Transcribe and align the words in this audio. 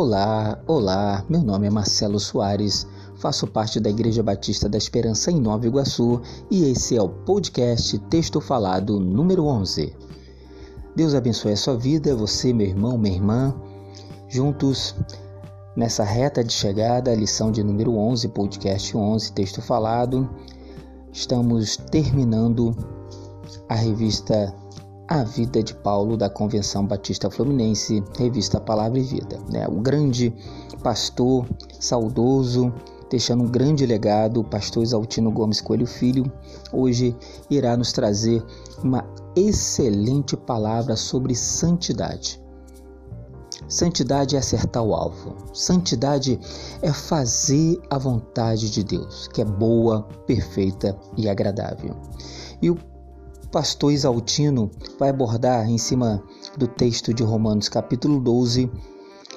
Olá, 0.00 0.62
olá, 0.64 1.24
meu 1.28 1.42
nome 1.42 1.66
é 1.66 1.70
Marcelo 1.70 2.20
Soares, 2.20 2.86
faço 3.16 3.48
parte 3.48 3.80
da 3.80 3.90
Igreja 3.90 4.22
Batista 4.22 4.68
da 4.68 4.78
Esperança 4.78 5.28
em 5.28 5.40
Nova 5.40 5.66
Iguaçu 5.66 6.22
e 6.48 6.70
esse 6.70 6.96
é 6.96 7.02
o 7.02 7.08
podcast 7.08 7.98
Texto 8.08 8.40
Falado 8.40 9.00
número 9.00 9.44
11. 9.46 9.92
Deus 10.94 11.16
abençoe 11.16 11.50
a 11.50 11.56
sua 11.56 11.76
vida, 11.76 12.14
você, 12.14 12.52
meu 12.52 12.68
irmão, 12.68 12.96
minha 12.96 13.16
irmã, 13.16 13.52
juntos 14.28 14.94
nessa 15.74 16.04
reta 16.04 16.44
de 16.44 16.52
chegada, 16.52 17.12
lição 17.12 17.50
de 17.50 17.64
número 17.64 17.96
11, 17.96 18.28
podcast 18.28 18.96
11, 18.96 19.32
Texto 19.32 19.60
Falado. 19.60 20.30
Estamos 21.12 21.76
terminando 21.76 22.72
a 23.68 23.74
revista 23.74 24.54
a 25.08 25.24
vida 25.24 25.62
de 25.62 25.74
Paulo 25.74 26.18
da 26.18 26.28
Convenção 26.28 26.86
Batista 26.86 27.30
Fluminense, 27.30 28.04
revista 28.18 28.60
Palavra 28.60 28.98
e 28.98 29.02
Vida. 29.02 29.40
Né? 29.50 29.66
O 29.66 29.80
grande 29.80 30.34
pastor 30.82 31.46
saudoso, 31.80 32.72
deixando 33.10 33.42
um 33.42 33.48
grande 33.48 33.86
legado, 33.86 34.40
o 34.40 34.44
pastor 34.44 34.82
Exaltino 34.82 35.30
Gomes 35.30 35.62
Coelho 35.62 35.86
Filho, 35.86 36.30
hoje 36.70 37.16
irá 37.48 37.74
nos 37.74 37.90
trazer 37.90 38.44
uma 38.84 39.02
excelente 39.34 40.36
palavra 40.36 40.94
sobre 40.94 41.34
santidade. 41.34 42.38
Santidade 43.66 44.36
é 44.36 44.38
acertar 44.38 44.82
o 44.82 44.94
alvo. 44.94 45.36
Santidade 45.54 46.38
é 46.82 46.92
fazer 46.92 47.80
a 47.90 47.98
vontade 47.98 48.70
de 48.70 48.84
Deus, 48.84 49.26
que 49.28 49.40
é 49.40 49.44
boa, 49.44 50.02
perfeita 50.26 50.98
e 51.16 51.28
agradável. 51.28 51.96
E 52.62 52.70
o 52.70 52.78
pastor 53.50 53.92
Isaltino 53.92 54.70
vai 54.98 55.08
abordar 55.08 55.68
em 55.68 55.78
cima 55.78 56.22
do 56.56 56.66
texto 56.66 57.14
de 57.14 57.22
Romanos 57.22 57.68
capítulo 57.68 58.20
12 58.20 58.70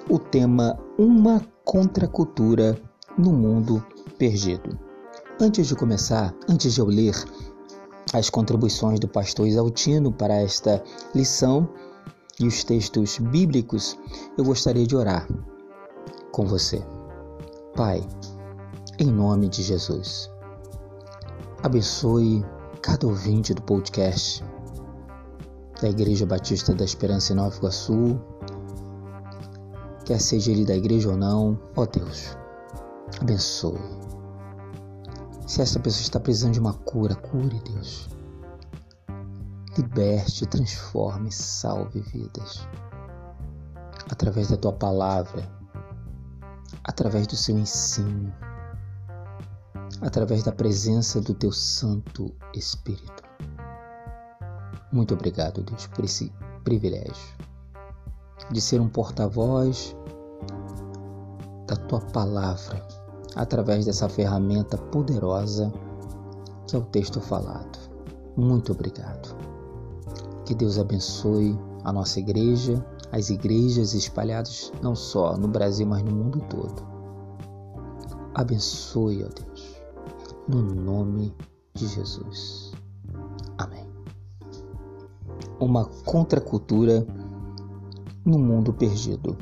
o 0.09 0.20
tema 0.20 0.78
Uma 0.98 1.42
contracultura 1.64 2.78
no 3.18 3.31
mundo 3.31 3.86
perdido. 4.18 4.78
Antes 5.40 5.68
de 5.68 5.76
começar, 5.76 6.36
antes 6.50 6.73
de 6.73 6.81
eu 6.81 6.86
ler 6.86 7.16
as 8.14 8.30
contribuições 8.30 9.00
do 9.00 9.08
pastor 9.08 9.48
Isaltino 9.48 10.12
para 10.12 10.36
esta 10.36 10.84
lição 11.16 11.70
e 12.40 12.46
os 12.46 12.64
textos 12.64 13.18
bíblicos, 13.18 13.98
eu 14.38 14.44
gostaria 14.44 14.86
de 14.86 14.96
orar 14.96 15.28
com 16.31 16.46
você. 16.46 16.84
Pai, 17.75 18.06
em 19.00 19.08
nome 19.08 19.48
de 19.48 19.64
Jesus, 19.64 20.30
abençoe 21.64 22.44
cada 22.82 23.06
ouvinte 23.06 23.54
do 23.54 23.62
podcast 23.62 24.44
da 25.80 25.88
Igreja 25.88 26.26
Batista 26.26 26.74
da 26.74 26.84
Esperança 26.84 27.32
em 27.32 27.36
Nova 27.36 27.56
Iguaçu, 27.56 28.20
quer 30.04 30.20
seja 30.20 30.52
ele 30.52 30.66
da 30.66 30.76
igreja 30.76 31.09
ou 31.09 31.18
não, 31.18 31.59
ó 31.76 31.86
Deus, 31.86 32.36
abençoe. 33.20 33.80
Se 35.46 35.62
essa 35.62 35.80
pessoa 35.80 36.02
está 36.02 36.20
precisando 36.20 36.54
de 36.54 36.59
uma 36.59 36.74
cura, 36.74 37.14
cure, 37.14 37.62
Deus. 37.72 38.09
Liberte, 39.78 40.46
transforme, 40.48 41.32
salve 41.32 42.02
vidas. 42.02 42.68
Através 44.09 44.50
da 44.50 44.58
tua 44.58 44.74
palavra, 44.74 45.48
através 46.84 47.28
do 47.28 47.36
seu 47.36 47.58
ensino 47.58 48.34
através 50.02 50.44
da 50.44 50.52
presença 50.52 51.21
do 51.21 51.33
teu 51.33 51.52
Santo 51.52 52.33
Espírito. 52.55 53.23
Muito 54.91 55.13
obrigado, 55.13 55.61
Deus, 55.61 55.88
por 55.88 56.03
esse 56.03 56.33
privilégio 56.63 57.38
de 58.52 58.59
ser 58.59 58.81
um 58.81 58.89
porta-voz 58.89 59.95
da 61.67 61.75
tua 61.75 62.01
palavra 62.01 62.85
através 63.35 63.85
dessa 63.85 64.09
ferramenta 64.09 64.78
poderosa 64.78 65.72
que 66.67 66.75
é 66.75 66.79
o 66.79 66.84
texto 66.84 67.22
falado. 67.22 67.79
Muito 68.35 68.72
obrigado. 68.72 69.35
Que 70.45 70.56
Deus 70.56 70.78
abençoe 70.78 71.57
a 71.84 71.94
nossa 71.94 72.19
igreja, 72.19 72.84
as 73.11 73.29
igrejas 73.29 73.94
espalhadas 73.94 74.72
não 74.81 74.95
só 74.95 75.38
no 75.38 75.47
Brasil, 75.47 75.85
mas 75.85 76.03
no 76.03 76.11
mundo 76.11 76.41
todo. 76.50 76.84
Abençoe, 78.34 79.23
ó 79.23 79.28
Deus 79.28 79.50
no 80.57 80.75
nome 80.75 81.34
de 81.73 81.88
Jesus. 81.88 82.73
Amém. 83.57 83.88
Uma 85.59 85.85
contracultura 86.06 87.06
no 88.25 88.38
mundo 88.38 88.73
perdido. 88.73 89.38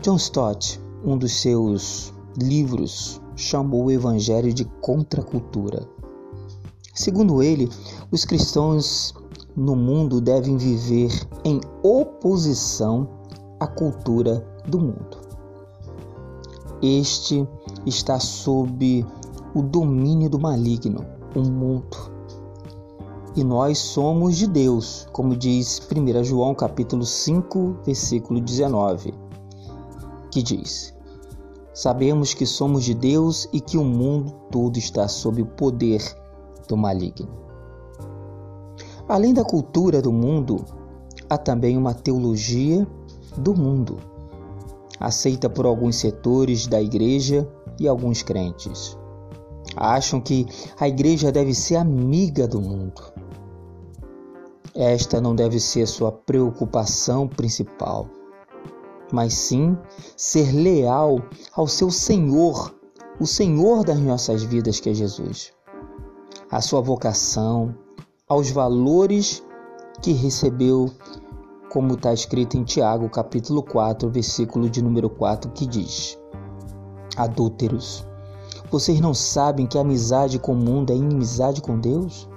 John 0.00 0.16
Stott, 0.16 0.80
um 1.04 1.18
dos 1.18 1.32
seus 1.32 2.12
livros, 2.38 3.20
chamou 3.34 3.84
o 3.84 3.90
evangelho 3.90 4.52
de 4.52 4.64
contracultura. 4.80 5.86
Segundo 6.94 7.42
ele, 7.42 7.68
os 8.10 8.24
cristãos 8.24 9.14
no 9.54 9.76
mundo 9.76 10.20
devem 10.20 10.56
viver 10.56 11.10
em 11.44 11.60
oposição 11.82 13.08
à 13.60 13.66
cultura 13.66 14.46
do 14.66 14.78
mundo. 14.78 15.26
Este 16.82 17.46
está 17.84 18.20
sob 18.20 19.04
o 19.56 19.62
domínio 19.62 20.28
do 20.28 20.38
maligno, 20.38 21.02
o 21.34 21.40
mundo. 21.40 22.12
E 23.34 23.42
nós 23.42 23.78
somos 23.78 24.36
de 24.36 24.46
Deus, 24.46 25.08
como 25.12 25.34
diz 25.34 25.80
1 25.80 26.24
João 26.24 26.54
capítulo 26.54 27.06
5, 27.06 27.78
versículo 27.82 28.38
19, 28.38 29.14
que 30.30 30.42
diz: 30.42 30.94
Sabemos 31.72 32.34
que 32.34 32.44
somos 32.44 32.84
de 32.84 32.92
Deus 32.92 33.48
e 33.50 33.58
que 33.58 33.78
o 33.78 33.84
mundo 33.84 34.30
todo 34.50 34.76
está 34.76 35.08
sob 35.08 35.40
o 35.40 35.46
poder 35.46 36.02
do 36.68 36.76
maligno. 36.76 37.30
Além 39.08 39.32
da 39.32 39.42
cultura 39.42 40.02
do 40.02 40.12
mundo, 40.12 40.66
há 41.30 41.38
também 41.38 41.78
uma 41.78 41.94
teologia 41.94 42.86
do 43.38 43.54
mundo, 43.54 43.96
aceita 45.00 45.48
por 45.48 45.64
alguns 45.64 45.96
setores 45.96 46.66
da 46.66 46.82
igreja 46.82 47.50
e 47.80 47.88
alguns 47.88 48.22
crentes 48.22 48.98
acham 49.76 50.20
que 50.20 50.46
a 50.80 50.88
igreja 50.88 51.30
deve 51.30 51.54
ser 51.54 51.76
amiga 51.76 52.48
do 52.48 52.60
mundo. 52.60 53.02
Esta 54.74 55.20
não 55.20 55.34
deve 55.34 55.60
ser 55.60 55.86
sua 55.86 56.10
preocupação 56.10 57.28
principal, 57.28 58.08
mas 59.12 59.34
sim 59.34 59.76
ser 60.16 60.52
leal 60.52 61.20
ao 61.54 61.66
seu 61.66 61.90
Senhor, 61.90 62.74
o 63.20 63.26
Senhor 63.26 63.84
das 63.84 63.98
nossas 63.98 64.42
vidas, 64.42 64.80
que 64.80 64.90
é 64.90 64.94
Jesus. 64.94 65.52
A 66.50 66.60
sua 66.60 66.80
vocação, 66.80 67.74
aos 68.28 68.50
valores 68.50 69.42
que 70.02 70.12
recebeu, 70.12 70.90
como 71.70 71.94
está 71.94 72.12
escrito 72.12 72.56
em 72.56 72.64
Tiago, 72.64 73.08
capítulo 73.08 73.62
4, 73.62 74.10
versículo 74.10 74.68
de 74.68 74.82
número 74.82 75.08
4, 75.08 75.50
que 75.52 75.66
diz: 75.66 76.18
Adúlteros, 77.16 78.06
vocês 78.76 79.00
não 79.00 79.14
sabem 79.14 79.66
que 79.66 79.78
amizade 79.78 80.38
com 80.38 80.52
o 80.52 80.54
mundo 80.54 80.92
é 80.92 80.96
inimizade 80.96 81.62
com 81.62 81.80
Deus? 81.80 82.28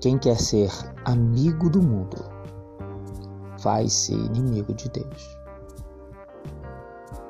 Quem 0.00 0.16
quer 0.16 0.40
ser 0.40 0.72
amigo 1.04 1.68
do 1.68 1.82
mundo 1.82 2.16
vai 3.58 3.86
ser 3.86 4.14
inimigo 4.14 4.72
de 4.72 4.88
Deus. 4.88 5.36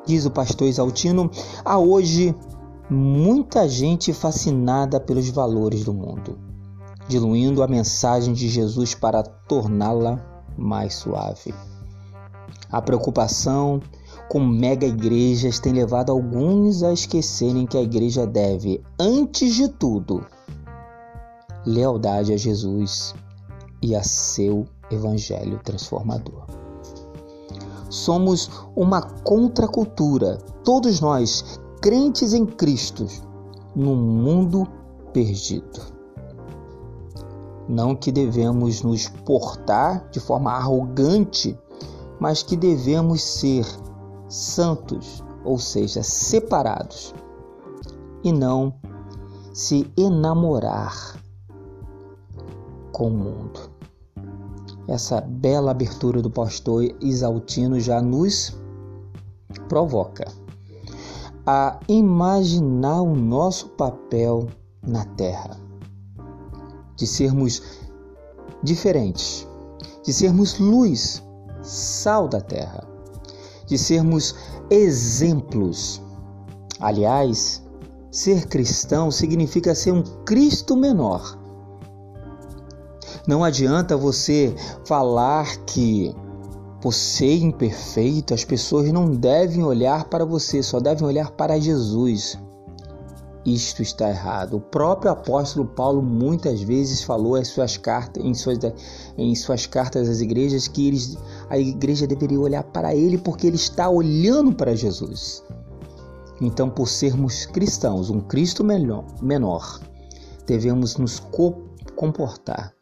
Diz 0.06 0.24
o 0.24 0.30
pastor 0.30 0.68
Exaltino: 0.68 1.28
há 1.64 1.76
hoje 1.76 2.32
muita 2.88 3.68
gente 3.68 4.12
fascinada 4.12 5.00
pelos 5.00 5.28
valores 5.28 5.82
do 5.82 5.92
mundo, 5.92 6.38
diluindo 7.08 7.60
a 7.60 7.66
mensagem 7.66 8.34
de 8.34 8.48
Jesus 8.48 8.94
para 8.94 9.24
torná-la 9.24 10.44
mais 10.56 10.94
suave. 10.94 11.52
A 12.70 12.80
preocupação 12.80 13.80
com 14.28 14.40
mega 14.40 14.86
igrejas 14.86 15.60
tem 15.60 15.72
levado 15.72 16.10
alguns 16.10 16.82
a 16.82 16.92
esquecerem 16.92 17.66
que 17.66 17.78
a 17.78 17.82
igreja 17.82 18.26
deve, 18.26 18.82
antes 18.98 19.54
de 19.54 19.68
tudo, 19.68 20.24
lealdade 21.64 22.32
a 22.32 22.36
Jesus 22.36 23.14
e 23.82 23.94
a 23.94 24.02
seu 24.02 24.66
evangelho 24.90 25.60
transformador. 25.62 26.46
Somos 27.88 28.50
uma 28.74 29.00
contracultura, 29.00 30.38
todos 30.64 31.00
nós, 31.00 31.60
crentes 31.80 32.32
em 32.32 32.44
Cristo, 32.44 33.06
num 33.74 33.96
mundo 33.96 34.66
perdido. 35.12 35.80
Não 37.68 37.94
que 37.94 38.12
devemos 38.12 38.82
nos 38.82 39.08
portar 39.08 40.08
de 40.10 40.20
forma 40.20 40.52
arrogante, 40.52 41.58
mas 42.20 42.42
que 42.42 42.56
devemos 42.56 43.22
ser 43.22 43.66
santos, 44.28 45.22
ou 45.44 45.58
seja, 45.58 46.02
separados, 46.02 47.14
e 48.22 48.32
não 48.32 48.74
se 49.52 49.90
enamorar 49.96 51.16
com 52.92 53.08
o 53.08 53.10
mundo. 53.10 53.60
essa 54.88 55.20
bela 55.20 55.72
abertura 55.72 56.22
do 56.22 56.30
pastor 56.30 56.84
Isaltino 57.00 57.80
já 57.80 58.00
nos 58.00 58.56
provoca 59.68 60.26
a 61.46 61.78
imaginar 61.88 63.02
o 63.02 63.14
nosso 63.14 63.68
papel 63.70 64.48
na 64.82 65.04
Terra, 65.04 65.56
de 66.96 67.06
sermos 67.06 67.62
diferentes, 68.62 69.46
de 70.04 70.12
sermos 70.12 70.58
luz, 70.58 71.22
sal 71.62 72.28
da 72.28 72.40
Terra, 72.40 72.95
de 73.66 73.76
sermos 73.76 74.34
exemplos. 74.70 76.00
Aliás, 76.80 77.62
ser 78.10 78.46
cristão 78.46 79.10
significa 79.10 79.74
ser 79.74 79.92
um 79.92 80.02
Cristo 80.24 80.76
menor. 80.76 81.38
Não 83.26 83.42
adianta 83.42 83.96
você 83.96 84.54
falar 84.84 85.56
que 85.66 86.14
você 86.80 87.26
é 87.26 87.36
imperfeito, 87.36 88.32
as 88.32 88.44
pessoas 88.44 88.92
não 88.92 89.10
devem 89.10 89.64
olhar 89.64 90.04
para 90.04 90.24
você, 90.24 90.62
só 90.62 90.78
devem 90.78 91.04
olhar 91.04 91.32
para 91.32 91.58
Jesus. 91.58 92.38
Isto 93.44 93.82
está 93.82 94.08
errado. 94.10 94.56
O 94.56 94.60
próprio 94.60 95.10
apóstolo 95.10 95.66
Paulo 95.66 96.02
muitas 96.02 96.60
vezes 96.60 97.02
falou 97.02 97.38
em 97.38 97.44
suas 97.44 97.76
cartas, 97.76 98.24
em 98.24 98.34
suas, 98.34 98.58
em 99.16 99.34
suas 99.34 99.66
cartas 99.66 100.08
às 100.08 100.20
igrejas 100.20 100.68
que 100.68 100.88
eles, 100.88 101.16
a 101.48 101.58
igreja 101.58 102.06
deveria 102.06 102.40
olhar 102.40 102.64
para 102.64 102.94
ele 102.94 103.18
porque 103.18 103.46
ele 103.46 103.56
está 103.56 103.88
olhando 103.88 104.52
para 104.52 104.74
Jesus. 104.74 105.44
Então, 106.40 106.68
por 106.68 106.88
sermos 106.88 107.46
cristãos, 107.46 108.10
um 108.10 108.20
Cristo 108.20 108.62
menor, 108.64 109.80
devemos 110.46 110.96
nos 110.96 111.22
comportar 111.94 112.74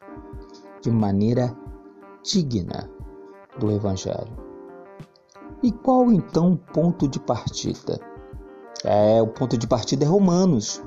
de 0.82 0.90
maneira 0.90 1.56
digna 2.22 2.90
do 3.58 3.70
Evangelho. 3.70 4.44
E 5.62 5.70
qual 5.70 6.10
então 6.12 6.52
o 6.52 6.56
ponto 6.56 7.06
de 7.06 7.20
partida? 7.20 8.00
É, 8.82 9.22
o 9.22 9.28
ponto 9.28 9.56
de 9.56 9.66
partida 9.66 10.04
é 10.04 10.08
Romanos. 10.08 10.82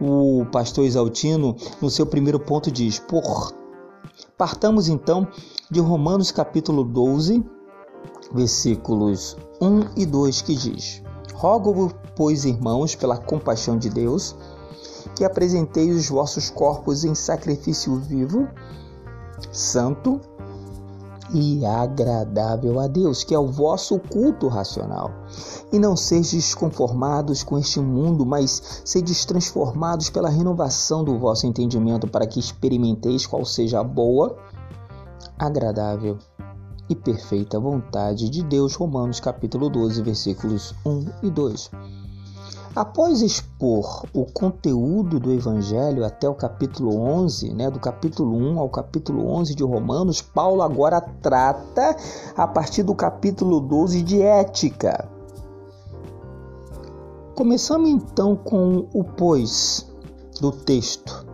O 0.00 0.44
pastor 0.50 0.84
Exaltino, 0.84 1.54
no 1.80 1.88
seu 1.90 2.06
primeiro 2.06 2.40
ponto, 2.40 2.70
diz: 2.70 2.98
Por 2.98 3.54
partamos 4.36 4.88
então 4.88 5.26
de 5.70 5.80
Romanos 5.80 6.30
capítulo 6.30 6.84
12, 6.84 7.44
versículos 8.32 9.36
1 9.60 9.90
e 9.96 10.06
2, 10.06 10.42
que 10.42 10.54
diz: 10.54 11.02
Rogo-vos, 11.34 11.94
pois, 12.16 12.44
irmãos, 12.44 12.94
pela 12.94 13.18
compaixão 13.18 13.76
de 13.76 13.88
Deus, 13.88 14.36
que 15.14 15.24
apresenteis 15.24 15.96
os 15.96 16.08
vossos 16.08 16.50
corpos 16.50 17.04
em 17.04 17.14
sacrifício 17.14 17.96
vivo, 17.96 18.48
santo 19.50 20.20
e 21.32 21.64
agradável 21.64 22.80
a 22.80 22.86
Deus, 22.86 23.24
que 23.24 23.34
é 23.34 23.38
o 23.38 23.46
vosso 23.46 23.98
culto 23.98 24.48
racional. 24.48 25.10
E 25.72 25.78
não 25.78 25.96
sejais 25.96 26.54
conformados 26.54 27.42
com 27.42 27.58
este 27.58 27.80
mundo, 27.80 28.26
mas 28.26 28.82
sedes 28.84 29.24
transformados 29.24 30.10
pela 30.10 30.28
renovação 30.28 31.04
do 31.04 31.18
vosso 31.18 31.46
entendimento, 31.46 32.06
para 32.06 32.26
que 32.26 32.40
experimenteis 32.40 33.26
qual 33.26 33.44
seja 33.44 33.80
a 33.80 33.84
boa, 33.84 34.36
agradável 35.38 36.18
e 36.88 36.94
perfeita 36.94 37.58
vontade 37.58 38.28
de 38.28 38.42
Deus. 38.42 38.74
Romanos 38.74 39.20
capítulo 39.20 39.70
12, 39.70 40.02
versículos 40.02 40.74
1 40.84 41.06
e 41.22 41.30
2. 41.30 41.70
Após 42.74 43.20
expor 43.20 44.06
o 44.14 44.24
conteúdo 44.24 45.20
do 45.20 45.30
Evangelho 45.30 46.06
até 46.06 46.26
o 46.26 46.34
capítulo 46.34 46.98
11, 46.98 47.52
né, 47.52 47.70
do 47.70 47.78
capítulo 47.78 48.34
1 48.34 48.58
ao 48.58 48.70
capítulo 48.70 49.28
11 49.28 49.54
de 49.54 49.62
Romanos, 49.62 50.22
Paulo 50.22 50.62
agora 50.62 50.98
trata, 50.98 51.94
a 52.34 52.46
partir 52.46 52.82
do 52.82 52.94
capítulo 52.94 53.60
12, 53.60 54.00
de 54.00 54.22
ética. 54.22 55.06
Começamos 57.34 57.90
então 57.90 58.34
com 58.34 58.88
o 58.94 59.04
pois 59.04 59.86
do 60.40 60.50
texto, 60.50 61.26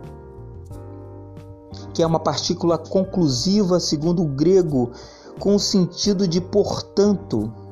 que 1.95 2.03
é 2.03 2.07
uma 2.07 2.19
partícula 2.19 2.77
conclusiva, 2.77 3.79
segundo 3.79 4.23
o 4.23 4.29
grego, 4.29 4.91
com 5.39 5.55
o 5.55 5.61
sentido 5.61 6.27
de 6.27 6.41
portanto 6.41 7.68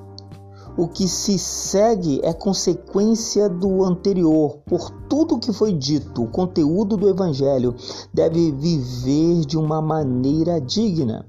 o 0.76 0.86
que 0.86 1.08
se 1.08 1.38
segue 1.38 2.20
é 2.22 2.32
consequência 2.32 3.48
do 3.48 3.82
anterior. 3.82 4.58
Por 4.66 4.90
tudo 5.08 5.38
que 5.38 5.52
foi 5.52 5.72
dito, 5.72 6.24
o 6.24 6.28
conteúdo 6.28 6.96
do 6.96 7.08
Evangelho 7.08 7.74
deve 8.12 8.52
viver 8.52 9.46
de 9.46 9.56
uma 9.56 9.80
maneira 9.80 10.60
digna. 10.60 11.26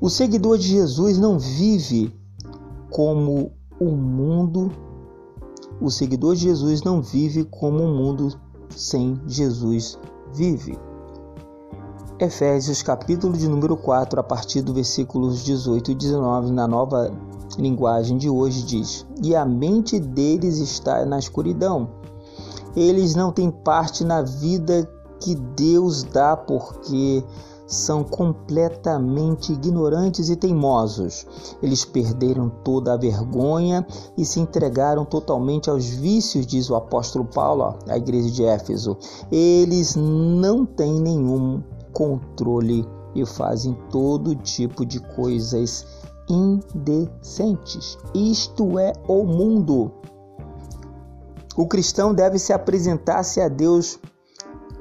O 0.00 0.08
seguidor 0.08 0.56
de 0.56 0.68
Jesus 0.68 1.18
não 1.18 1.38
vive 1.38 2.14
como 2.88 3.52
o 3.78 3.90
mundo. 3.90 4.70
O 5.80 5.90
seguidor 5.90 6.34
de 6.34 6.42
Jesus 6.42 6.82
não 6.82 7.02
vive 7.02 7.44
como 7.44 7.82
o 7.82 7.94
mundo 7.94 8.32
sem 8.70 9.20
Jesus 9.26 9.98
vive. 10.32 10.87
Efésios 12.20 12.82
capítulo 12.82 13.36
de 13.36 13.46
número 13.46 13.76
4, 13.76 14.18
a 14.18 14.24
partir 14.24 14.60
do 14.60 14.74
versículos 14.74 15.44
18 15.44 15.92
e 15.92 15.94
19, 15.94 16.50
na 16.50 16.66
nova 16.66 17.12
linguagem 17.56 18.18
de 18.18 18.28
hoje, 18.28 18.64
diz: 18.64 19.06
E 19.22 19.36
a 19.36 19.44
mente 19.44 20.00
deles 20.00 20.58
está 20.58 21.06
na 21.06 21.16
escuridão. 21.16 21.88
Eles 22.74 23.14
não 23.14 23.30
têm 23.30 23.52
parte 23.52 24.02
na 24.02 24.20
vida 24.20 24.90
que 25.20 25.36
Deus 25.36 26.02
dá, 26.02 26.36
porque 26.36 27.22
são 27.68 28.02
completamente 28.02 29.52
ignorantes 29.52 30.28
e 30.28 30.34
teimosos. 30.34 31.24
Eles 31.62 31.84
perderam 31.84 32.50
toda 32.64 32.94
a 32.94 32.96
vergonha 32.96 33.86
e 34.16 34.24
se 34.24 34.40
entregaram 34.40 35.04
totalmente 35.04 35.70
aos 35.70 35.86
vícios, 35.86 36.44
diz 36.44 36.68
o 36.68 36.74
apóstolo 36.74 37.26
Paulo 37.26 37.76
à 37.88 37.96
igreja 37.96 38.28
de 38.28 38.42
Éfeso. 38.42 38.96
Eles 39.30 39.94
não 39.94 40.66
têm 40.66 41.00
nenhum 41.00 41.62
controle 41.92 42.86
e 43.14 43.24
fazem 43.26 43.74
todo 43.90 44.34
tipo 44.34 44.84
de 44.84 45.00
coisas 45.00 45.86
indecentes. 46.28 47.98
Isto 48.14 48.78
é 48.78 48.92
o 49.08 49.24
mundo. 49.24 49.92
O 51.56 51.66
cristão 51.66 52.14
deve 52.14 52.38
se 52.38 52.52
apresentar-se 52.52 53.40
a 53.40 53.48
Deus 53.48 53.98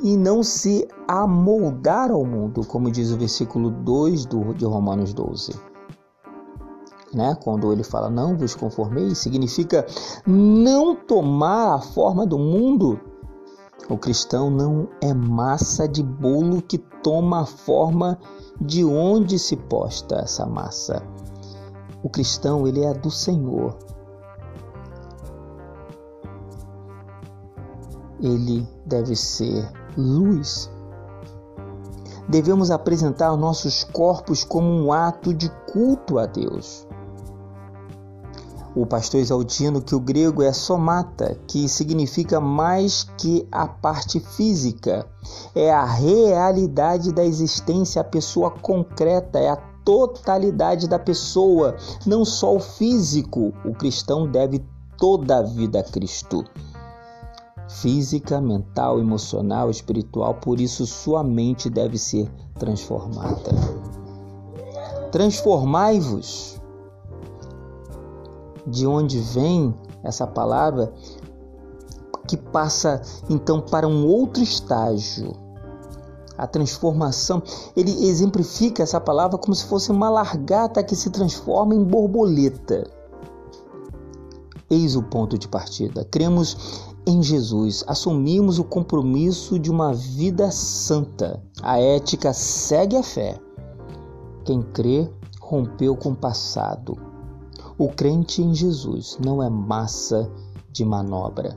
e 0.01 0.15
não 0.15 0.43
se 0.43 0.87
amoldar 1.07 2.11
ao 2.11 2.23
mundo, 2.23 2.65
como 2.65 2.91
diz 2.91 3.11
o 3.11 3.17
versículo 3.17 3.71
2 3.71 4.25
do, 4.25 4.53
de 4.53 4.65
Romanos 4.65 5.13
12. 5.13 5.53
Né? 7.13 7.35
Quando 7.43 7.71
ele 7.71 7.83
fala 7.83 8.09
não 8.09 8.37
vos 8.37 8.53
conformeis, 8.53 9.17
significa 9.17 9.85
não 10.25 10.95
tomar 10.95 11.75
a 11.75 11.81
forma 11.81 12.25
do 12.27 12.37
mundo, 12.37 12.99
o 13.89 13.97
cristão 13.97 14.49
não 14.49 14.89
é 15.01 15.13
massa 15.13 15.87
de 15.87 16.03
bolo 16.03 16.61
que 16.61 16.77
toma 16.77 17.41
a 17.41 17.45
forma 17.45 18.19
de 18.59 18.83
onde 18.83 19.39
se 19.39 19.55
posta 19.55 20.15
essa 20.15 20.45
massa. 20.45 21.01
O 22.03 22.09
cristão, 22.09 22.67
ele 22.67 22.83
é 22.83 22.93
do 22.93 23.09
Senhor. 23.09 23.77
Ele 28.19 28.67
deve 28.85 29.15
ser 29.15 29.71
luz. 29.95 30.69
Devemos 32.27 32.71
apresentar 32.71 33.35
nossos 33.37 33.83
corpos 33.83 34.43
como 34.43 34.67
um 34.67 34.91
ato 34.91 35.33
de 35.33 35.49
culto 35.71 36.19
a 36.19 36.25
Deus 36.25 36.86
o 38.81 38.85
pastor 38.85 39.19
Exaltino 39.19 39.81
que 39.81 39.95
o 39.95 39.99
grego 39.99 40.43
é 40.43 40.53
somata, 40.53 41.35
que 41.47 41.67
significa 41.67 42.39
mais 42.39 43.03
que 43.17 43.47
a 43.51 43.67
parte 43.67 44.19
física. 44.19 45.07
É 45.55 45.71
a 45.71 45.83
realidade 45.83 47.11
da 47.11 47.25
existência, 47.25 48.01
a 48.01 48.05
pessoa 48.05 48.51
concreta, 48.51 49.39
é 49.39 49.49
a 49.49 49.55
totalidade 49.83 50.87
da 50.87 50.99
pessoa, 50.99 51.75
não 52.05 52.23
só 52.23 52.55
o 52.55 52.59
físico. 52.59 53.51
O 53.65 53.73
cristão 53.73 54.29
deve 54.29 54.63
toda 54.97 55.39
a 55.39 55.41
vida 55.41 55.79
a 55.79 55.83
Cristo. 55.83 56.43
Física, 57.67 58.39
mental, 58.39 58.99
emocional, 58.99 59.71
espiritual, 59.71 60.35
por 60.35 60.61
isso 60.61 60.85
sua 60.85 61.23
mente 61.23 61.69
deve 61.69 61.97
ser 61.97 62.29
transformada. 62.59 63.51
Transformai-vos 65.11 66.56
de 68.67 68.85
onde 68.85 69.19
vem 69.19 69.73
essa 70.03 70.27
palavra, 70.27 70.93
que 72.27 72.35
passa 72.35 73.01
então 73.29 73.61
para 73.61 73.87
um 73.87 74.05
outro 74.05 74.43
estágio. 74.43 75.33
A 76.37 76.45
transformação, 76.45 77.41
ele 77.75 78.05
exemplifica 78.05 78.83
essa 78.83 79.01
palavra 79.01 79.39
como 79.39 79.55
se 79.55 79.65
fosse 79.65 79.91
uma 79.91 80.09
largata 80.09 80.83
que 80.83 80.95
se 80.95 81.09
transforma 81.09 81.73
em 81.73 81.83
borboleta. 81.83 82.87
Eis 84.69 84.95
o 84.95 85.01
ponto 85.01 85.37
de 85.37 85.47
partida. 85.47 86.05
Cremos 86.05 86.85
em 87.07 87.23
Jesus, 87.23 87.85
assumimos 87.87 88.59
o 88.59 88.65
compromisso 88.65 89.57
de 89.57 89.71
uma 89.71 89.93
vida 89.93 90.51
santa. 90.51 91.41
A 91.61 91.79
ética 91.79 92.33
segue 92.33 92.97
a 92.97 93.01
fé. 93.01 93.39
Quem 94.43 94.61
crê 94.61 95.09
rompeu 95.39 95.95
com 95.95 96.09
o 96.09 96.15
passado. 96.15 97.06
O 97.79 97.89
crente 97.89 98.41
em 98.41 98.55
Jesus 98.55 99.19
não 99.23 99.41
é 99.43 99.51
massa 99.51 100.27
de 100.71 100.83
manobra. 100.83 101.55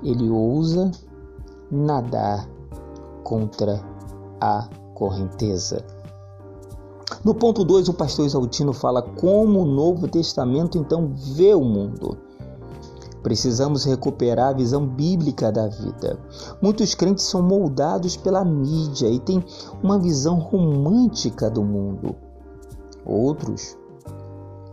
Ele 0.00 0.30
ousa 0.30 0.92
nadar 1.68 2.48
contra 3.24 3.82
a 4.40 4.68
correnteza. 4.94 5.84
No 7.24 7.34
ponto 7.34 7.64
2, 7.64 7.88
o 7.88 7.94
pastor 7.94 8.24
Exaltino 8.24 8.72
fala 8.72 9.02
como 9.02 9.62
o 9.62 9.66
Novo 9.66 10.06
Testamento 10.06 10.78
então 10.78 11.12
vê 11.34 11.52
o 11.54 11.64
mundo. 11.64 12.16
Precisamos 13.20 13.84
recuperar 13.84 14.50
a 14.50 14.56
visão 14.56 14.86
bíblica 14.86 15.50
da 15.50 15.66
vida. 15.66 16.20
Muitos 16.62 16.94
crentes 16.94 17.24
são 17.24 17.42
moldados 17.42 18.16
pela 18.16 18.44
mídia 18.44 19.08
e 19.08 19.18
têm 19.18 19.44
uma 19.82 19.98
visão 19.98 20.38
romântica 20.38 21.50
do 21.50 21.64
mundo. 21.64 22.14
Outros 23.04 23.76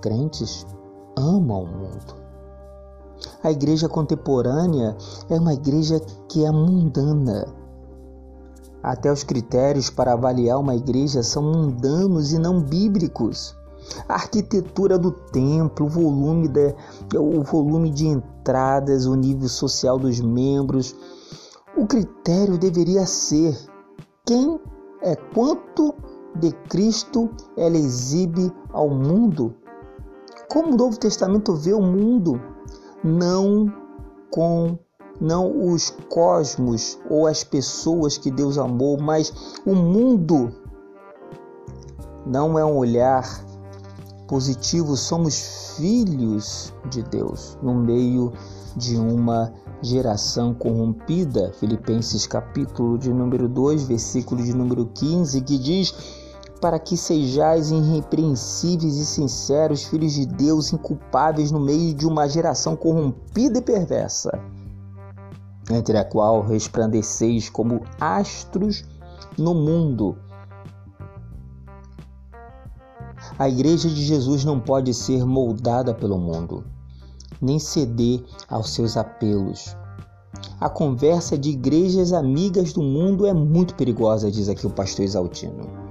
crentes 0.03 0.67
amam 1.17 1.63
o 1.63 1.67
mundo. 1.67 2.15
A 3.41 3.49
igreja 3.49 3.87
contemporânea 3.87 4.97
é 5.29 5.39
uma 5.39 5.53
igreja 5.53 6.01
que 6.27 6.43
é 6.43 6.51
mundana. 6.51 7.47
Até 8.83 9.09
os 9.09 9.23
critérios 9.23 9.89
para 9.89 10.11
avaliar 10.11 10.59
uma 10.59 10.75
igreja 10.75 11.23
são 11.23 11.41
mundanos 11.41 12.33
e 12.33 12.37
não 12.37 12.61
bíblicos. 12.61 13.55
A 14.09 14.15
arquitetura 14.15 14.97
do 14.97 15.11
templo, 15.11 15.85
o 15.85 15.89
volume 15.89 16.49
de, 16.49 16.75
o 17.17 17.41
volume 17.41 17.89
de 17.89 18.05
entradas, 18.05 19.05
o 19.05 19.15
nível 19.15 19.47
social 19.47 19.97
dos 19.97 20.19
membros. 20.19 20.93
O 21.77 21.87
critério 21.87 22.57
deveria 22.57 23.05
ser 23.05 23.57
quem 24.25 24.59
é 25.01 25.15
quanto 25.15 25.95
de 26.35 26.51
Cristo 26.67 27.29
ela 27.55 27.77
exibe 27.77 28.51
ao 28.73 28.89
mundo. 28.89 29.62
Como 30.53 30.71
o 30.71 30.77
Novo 30.77 30.99
Testamento 30.99 31.55
vê 31.55 31.73
o 31.73 31.81
mundo, 31.81 32.39
não 33.03 33.73
com 34.29 34.77
não 35.19 35.73
os 35.73 35.89
cosmos 36.09 36.99
ou 37.09 37.25
as 37.25 37.43
pessoas 37.43 38.19
que 38.19 38.29
Deus 38.29 38.59
amou, 38.59 38.99
mas 39.01 39.33
o 39.65 39.73
mundo. 39.73 40.53
Não 42.23 42.59
é 42.59 42.63
um 42.63 42.77
olhar 42.77 43.43
positivo, 44.27 44.95
somos 44.95 45.75
filhos 45.75 46.71
de 46.87 47.01
Deus 47.01 47.57
no 47.63 47.73
meio 47.73 48.31
de 48.75 48.95
uma 48.95 49.51
geração 49.81 50.53
corrompida. 50.53 51.51
Filipenses 51.53 52.27
capítulo 52.27 52.99
de 52.99 53.11
número 53.11 53.49
2, 53.49 53.85
versículo 53.85 54.43
de 54.43 54.55
número 54.55 54.85
15, 54.85 55.41
que 55.41 55.57
diz: 55.57 56.22
"Para 56.63 56.79
que 56.79 56.95
sejais 56.95 57.71
irrepreensíveis 57.71 58.95
e 58.95 59.05
sinceros, 59.05 59.83
filhos 59.83 60.13
de 60.13 60.25
Deus, 60.25 60.71
inculpáveis 60.71 61.51
no 61.51 61.59
meio 61.59 61.93
de 61.93 62.07
uma 62.07 62.25
geração 62.25 62.73
corrompida 62.73 63.59
e 63.59 63.61
perversa, 63.61 64.31
entre 65.69 65.97
a 65.97 66.05
qual 66.05 66.41
resplandeceis 66.41 67.49
como 67.49 67.81
astros 67.99 68.85
no 69.37 69.53
mundo." 69.53 70.15
A 73.37 73.49
Igreja 73.49 73.89
de 73.89 74.01
Jesus 74.01 74.45
não 74.45 74.57
pode 74.57 74.93
ser 74.93 75.25
moldada 75.25 75.93
pelo 75.93 76.17
mundo, 76.17 76.63
nem 77.41 77.59
ceder 77.59 78.23
aos 78.47 78.69
seus 78.69 78.95
apelos. 78.95 79.75
A 80.61 80.69
conversa 80.69 81.37
de 81.37 81.49
igrejas 81.49 82.13
amigas 82.13 82.71
do 82.71 82.81
mundo 82.81 83.27
é 83.27 83.33
muito 83.33 83.75
perigosa, 83.75 84.31
diz 84.31 84.47
aqui 84.47 84.65
o 84.65 84.69
pastor 84.69 85.03
Exaltino. 85.03 85.82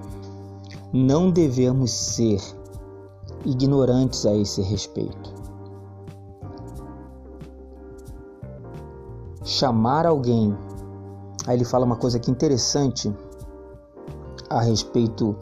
Não 0.92 1.30
devemos 1.30 1.90
ser 1.90 2.40
ignorantes 3.44 4.26
a 4.26 4.34
esse 4.34 4.61
respeito. 4.62 5.34
Chamar 9.44 10.06
alguém, 10.06 10.56
aí 11.46 11.56
ele 11.56 11.64
fala 11.64 11.84
uma 11.84 11.96
coisa 11.96 12.18
aqui 12.18 12.30
interessante 12.30 13.12
a 14.50 14.61
respeito 14.61 15.37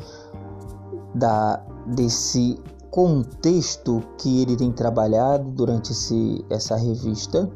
da 1.14 1.62
desse 1.86 2.58
contexto 2.90 4.02
que 4.18 4.42
ele 4.42 4.56
tem 4.56 4.70
trabalhado 4.72 5.50
durante 5.50 5.92
esse, 5.92 6.44
essa 6.50 6.76
revista, 6.76 7.50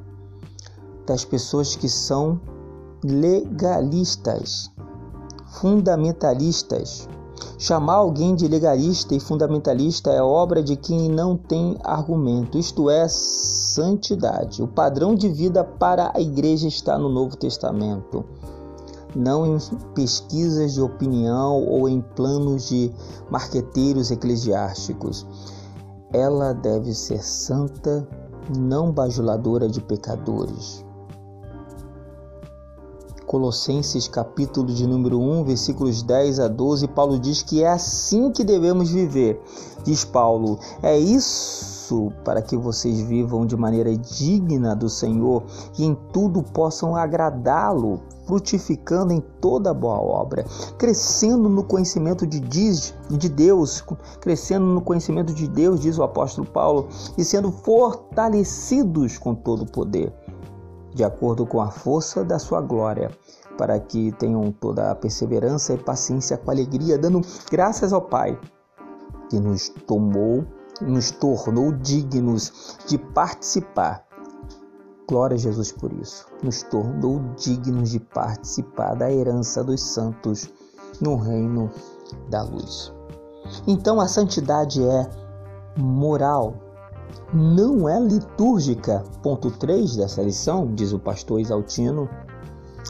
das 1.06 1.24
pessoas 1.24 1.76
que 1.76 1.88
são 1.88 2.40
legalistas, 3.04 4.70
fundamentalistas. 5.60 7.08
Chamar 7.58 7.94
alguém 7.94 8.34
de 8.34 8.46
legalista 8.46 9.14
e 9.14 9.20
fundamentalista 9.20 10.10
é 10.10 10.22
obra 10.22 10.62
de 10.62 10.76
quem 10.76 11.08
não 11.08 11.36
tem 11.36 11.76
argumento, 11.82 12.58
isto 12.58 12.90
é, 12.90 13.06
santidade. 13.08 14.62
O 14.62 14.68
padrão 14.68 15.14
de 15.14 15.28
vida 15.28 15.64
para 15.64 16.12
a 16.14 16.20
igreja 16.20 16.68
está 16.68 16.98
no 16.98 17.08
Novo 17.08 17.36
Testamento 17.36 18.24
não 19.14 19.46
em 19.46 19.58
pesquisas 19.94 20.74
de 20.74 20.82
opinião 20.82 21.64
ou 21.64 21.88
em 21.88 22.00
planos 22.00 22.68
de 22.68 22.92
marqueteiros 23.30 24.10
eclesiásticos. 24.10 25.26
Ela 26.12 26.52
deve 26.52 26.94
ser 26.94 27.22
santa, 27.22 28.06
não 28.56 28.90
bajuladora 28.90 29.68
de 29.68 29.80
pecadores. 29.80 30.83
Colossenses 33.34 34.06
capítulo 34.06 34.72
de 34.72 34.86
número 34.86 35.18
1, 35.18 35.42
versículos 35.42 36.04
10 36.04 36.38
a 36.38 36.46
12, 36.46 36.86
Paulo 36.86 37.18
diz 37.18 37.42
que 37.42 37.64
é 37.64 37.68
assim 37.68 38.30
que 38.30 38.44
devemos 38.44 38.90
viver. 38.90 39.42
Diz 39.82 40.04
Paulo: 40.04 40.56
"É 40.80 40.96
isso 40.96 42.12
para 42.24 42.40
que 42.40 42.56
vocês 42.56 43.00
vivam 43.00 43.44
de 43.44 43.56
maneira 43.56 43.96
digna 43.96 44.76
do 44.76 44.88
Senhor 44.88 45.42
e 45.76 45.84
em 45.84 45.96
tudo 46.12 46.44
possam 46.44 46.94
agradá-lo, 46.94 48.02
frutificando 48.24 49.12
em 49.12 49.20
toda 49.40 49.74
boa 49.74 50.00
obra, 50.00 50.44
crescendo 50.78 51.48
no 51.48 51.64
conhecimento 51.64 52.24
de, 52.28 52.38
de 52.38 53.28
Deus, 53.28 53.84
crescendo 54.20 54.64
no 54.64 54.80
conhecimento 54.80 55.34
de 55.34 55.48
Deus, 55.48 55.80
diz 55.80 55.98
o 55.98 56.04
apóstolo 56.04 56.46
Paulo, 56.46 56.86
e 57.18 57.24
sendo 57.24 57.50
fortalecidos 57.50 59.18
com 59.18 59.34
todo 59.34 59.62
o 59.62 59.70
poder, 59.70 60.14
de 60.94 61.04
acordo 61.04 61.44
com 61.44 61.60
a 61.60 61.70
força 61.70 62.24
da 62.24 62.38
sua 62.38 62.60
glória, 62.60 63.10
para 63.58 63.78
que 63.78 64.12
tenham 64.12 64.50
toda 64.52 64.90
a 64.90 64.94
perseverança 64.94 65.74
e 65.74 65.78
paciência 65.78 66.38
com 66.38 66.50
alegria, 66.50 66.96
dando 66.96 67.20
graças 67.50 67.92
ao 67.92 68.00
Pai, 68.00 68.38
que 69.28 69.38
nos 69.38 69.68
tomou, 69.68 70.44
nos 70.80 71.10
tornou 71.10 71.72
dignos 71.72 72.78
de 72.86 72.96
participar 72.96 74.04
Glória 75.06 75.34
a 75.34 75.38
Jesus 75.38 75.70
por 75.70 75.92
isso. 75.92 76.26
Nos 76.42 76.62
tornou 76.62 77.20
dignos 77.36 77.90
de 77.90 78.00
participar 78.00 78.94
da 78.94 79.12
herança 79.12 79.62
dos 79.62 79.82
santos 79.82 80.50
no 80.98 81.16
reino 81.16 81.70
da 82.30 82.42
luz. 82.42 82.92
Então 83.66 84.00
a 84.00 84.08
santidade 84.08 84.82
é 84.82 85.10
moral, 85.76 86.54
não 87.32 87.88
é 87.88 87.98
litúrgica. 88.00 89.02
Ponto 89.22 89.50
3 89.50 89.96
dessa 89.96 90.22
lição, 90.22 90.72
diz 90.74 90.92
o 90.92 90.98
pastor 90.98 91.40
Isaltino. 91.40 92.08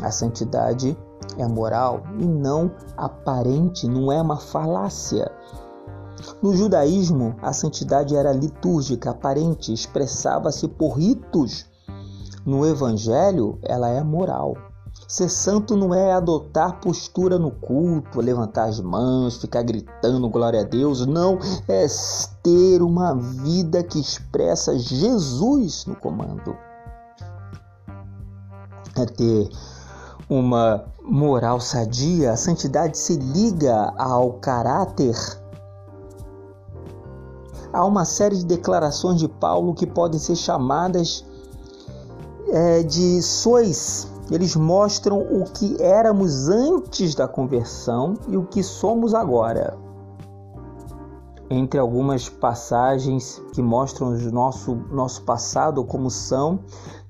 A 0.03 0.11
santidade 0.11 0.97
é 1.39 1.47
moral 1.47 2.03
e 2.19 2.25
não 2.25 2.71
aparente, 2.97 3.89
não 3.89 4.11
é 4.11 4.21
uma 4.21 4.39
falácia. 4.39 5.31
No 6.43 6.55
judaísmo, 6.55 7.37
a 7.43 7.53
santidade 7.53 8.17
era 8.17 8.33
litúrgica, 8.33 9.11
aparente, 9.11 9.73
expressava-se 9.73 10.69
por 10.69 10.99
ritos 10.99 11.67
no 12.45 12.67
Evangelho, 12.67 13.59
ela 13.63 13.89
é 13.89 14.03
moral. 14.03 14.55
Ser 15.07 15.29
santo 15.29 15.77
não 15.77 15.95
é 15.95 16.13
adotar 16.13 16.81
postura 16.81 17.39
no 17.39 17.51
culto, 17.51 18.21
levantar 18.21 18.65
as 18.65 18.81
mãos, 18.81 19.37
ficar 19.37 19.63
gritando 19.63 20.29
glória 20.29 20.61
a 20.61 20.65
Deus. 20.65 21.05
Não, 21.07 21.39
é 21.69 21.87
ter 22.43 22.83
uma 22.83 23.15
vida 23.15 23.83
que 23.83 24.01
expressa 24.01 24.79
Jesus 24.79 25.85
no 25.87 25.95
comando. 25.95 26.57
É 28.97 29.05
ter 29.05 29.51
uma 30.29 30.85
moral 31.03 31.61
sadia. 31.61 32.33
A 32.33 32.37
santidade 32.37 32.97
se 32.97 33.17
liga 33.17 33.93
ao 33.99 34.35
caráter. 34.35 35.15
Há 37.73 37.85
uma 37.85 38.05
série 38.05 38.37
de 38.37 38.45
declarações 38.45 39.19
de 39.19 39.29
Paulo 39.29 39.75
que 39.75 39.87
podem 39.87 40.19
ser 40.19 40.37
chamadas 40.37 41.25
é, 42.49 42.83
de 42.83 43.21
sois. 43.21 44.14
Eles 44.31 44.57
mostram 44.57 45.19
o 45.19 45.45
que 45.45 45.77
éramos 45.83 46.49
antes 46.49 47.15
da 47.15 47.29
conversão 47.29 48.15
e 48.29 48.37
o 48.37 48.45
que 48.45 48.63
somos 48.63 49.15
agora. 49.15 49.77
entre 51.51 51.79
algumas 51.79 52.29
passagens 52.29 53.41
que 53.53 53.63
mostram 53.63 54.09
o 54.09 54.33
nosso, 54.33 54.75
nosso 54.91 55.23
passado 55.23 55.85
como 55.85 56.11
são, 56.11 56.61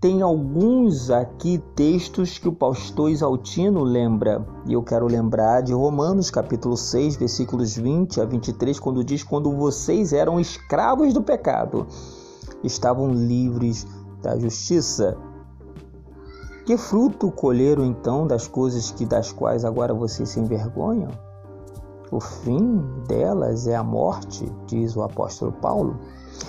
tem 0.01 0.21
alguns 0.21 1.09
aqui 1.09 1.63
textos 1.75 2.37
que 2.37 2.49
o 2.49 2.53
pastor 2.53 3.11
Isaltino 3.11 3.83
lembra, 3.85 4.45
e 4.67 4.73
eu 4.73 4.83
quero 4.83 5.07
lembrar 5.07 5.63
de 5.63 5.73
Romanos 5.73 6.31
capítulo 6.31 6.77
6, 6.77 7.17
versículos 7.17 7.77
20 7.77 8.21
a 8.21 8.25
23, 8.25 8.79
quando 8.81 9.05
diz: 9.05 9.23
Quando 9.23 9.53
vocês 9.53 10.13
eram 10.13 10.39
escravos 10.41 11.15
do 11.15 11.23
pecado, 11.23 11.87
estavam 12.63 13.13
livres 13.13 13.87
da 14.21 14.37
justiça. 14.37 15.17
Que 16.65 16.79
fruto 16.79 17.31
colheram 17.31 17.85
então 17.85 18.27
das 18.27 18.49
coisas 18.49 18.91
que 18.91 19.05
das 19.05 19.31
quais 19.31 19.67
agora 19.67 19.93
vocês 19.93 20.31
se 20.31 20.41
envergonham? 20.41 21.11
O 22.11 22.19
fim 22.21 22.83
delas 23.07 23.67
é 23.67 23.77
a 23.77 23.83
morte, 23.83 24.51
diz 24.67 24.97
o 24.97 25.03
apóstolo 25.03 25.53
Paulo. 25.53 25.99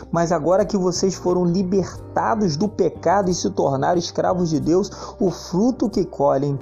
Mas 0.10 0.32
agora 0.32 0.66
que 0.66 0.78
vocês 0.78 1.16
foram 1.16 1.44
libertados 1.44 2.56
do 2.56 2.70
pecado 2.70 3.30
e 3.30 3.34
se 3.34 3.50
tornaram 3.50 4.00
escravos 4.00 4.50
de 4.50 4.60
Deus, 4.62 4.90
o 5.20 5.30
fruto 5.30 5.90
que 5.90 6.06
colhem 6.06 6.58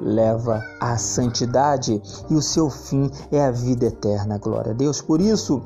leva 0.00 0.60
à 0.80 0.96
santidade 0.96 2.02
e 2.28 2.34
o 2.34 2.42
seu 2.42 2.68
fim 2.68 3.08
é 3.30 3.44
a 3.44 3.52
vida 3.52 3.86
eterna. 3.86 4.36
Glória 4.36 4.72
a 4.72 4.74
Deus. 4.74 5.00
Por 5.00 5.20
isso, 5.20 5.62